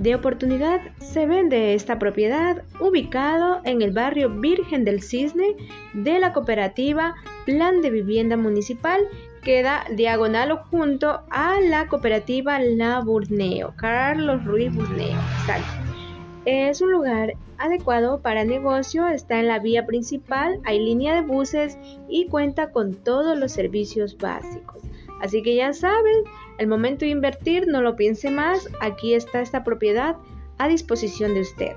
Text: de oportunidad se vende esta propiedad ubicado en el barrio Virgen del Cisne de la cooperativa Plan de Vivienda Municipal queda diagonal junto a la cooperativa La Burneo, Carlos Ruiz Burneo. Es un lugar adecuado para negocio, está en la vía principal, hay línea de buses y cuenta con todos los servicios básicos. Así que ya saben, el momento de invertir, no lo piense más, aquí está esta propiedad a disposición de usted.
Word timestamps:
de 0.00 0.14
oportunidad 0.14 0.80
se 0.98 1.26
vende 1.26 1.74
esta 1.74 1.98
propiedad 1.98 2.62
ubicado 2.80 3.60
en 3.64 3.82
el 3.82 3.92
barrio 3.92 4.30
Virgen 4.30 4.82
del 4.82 5.02
Cisne 5.02 5.54
de 5.92 6.18
la 6.18 6.32
cooperativa 6.32 7.16
Plan 7.44 7.82
de 7.82 7.90
Vivienda 7.90 8.38
Municipal 8.38 9.06
queda 9.42 9.84
diagonal 9.94 10.56
junto 10.70 11.20
a 11.28 11.60
la 11.60 11.86
cooperativa 11.86 12.58
La 12.60 13.00
Burneo, 13.00 13.74
Carlos 13.76 14.42
Ruiz 14.46 14.74
Burneo. 14.74 15.18
Es 16.46 16.80
un 16.80 16.92
lugar 16.92 17.34
adecuado 17.58 18.20
para 18.20 18.44
negocio, 18.44 19.06
está 19.06 19.38
en 19.38 19.48
la 19.48 19.58
vía 19.58 19.84
principal, 19.84 20.60
hay 20.64 20.78
línea 20.78 21.14
de 21.14 21.28
buses 21.28 21.76
y 22.08 22.26
cuenta 22.28 22.70
con 22.70 22.94
todos 22.94 23.38
los 23.38 23.52
servicios 23.52 24.16
básicos. 24.16 24.80
Así 25.20 25.42
que 25.42 25.56
ya 25.56 25.74
saben, 25.74 26.24
el 26.60 26.68
momento 26.68 27.06
de 27.06 27.10
invertir, 27.10 27.66
no 27.66 27.80
lo 27.80 27.96
piense 27.96 28.30
más, 28.30 28.68
aquí 28.82 29.14
está 29.14 29.40
esta 29.40 29.64
propiedad 29.64 30.16
a 30.58 30.68
disposición 30.68 31.32
de 31.32 31.40
usted. 31.40 31.72